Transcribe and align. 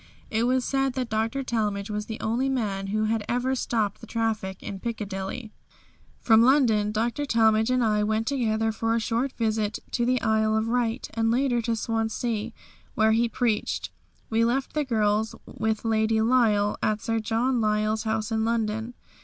It 0.31 0.47
was 0.47 0.65
said 0.65 0.93
that 0.93 1.11
Dr. 1.11 1.43
Talmage 1.43 1.91
was 1.91 2.07
the 2.07 2.19
only 2.21 2.49
man 2.49 2.87
who 2.87 3.03
had 3.03 3.23
ever 3.29 3.53
stopped 3.53 4.01
the 4.01 4.07
traffic 4.07 4.63
in 4.63 4.79
Piccadilly. 4.79 5.51
From 6.19 6.41
London 6.41 6.91
Dr. 6.91 7.23
Talmage 7.23 7.69
and 7.69 7.83
I 7.83 8.03
went 8.03 8.25
together 8.25 8.71
for 8.71 8.95
a 8.95 8.99
short 8.99 9.31
visit 9.33 9.77
to 9.91 10.03
the 10.03 10.19
Isle 10.23 10.57
of 10.57 10.67
Wight, 10.67 11.11
and 11.13 11.29
later 11.29 11.61
to 11.61 11.75
Swansea 11.75 12.51
where 12.95 13.11
he 13.11 13.29
preached; 13.29 13.91
we 14.31 14.43
left 14.43 14.73
the 14.73 14.83
girls 14.85 15.35
with 15.45 15.85
Lady 15.85 16.19
Lyle, 16.19 16.77
at 16.81 16.99
Sir 17.03 17.19
John 17.19 17.61
Lyle's 17.61 18.01
house 18.01 18.31
in 18.31 18.43
London. 18.43 18.95